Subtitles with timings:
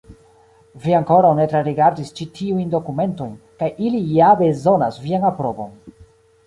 [0.85, 5.81] Vi ankoraŭ ne trarigardis ĉi tiujn dokumentojn, kaj ili ja bezonas vian aprobon.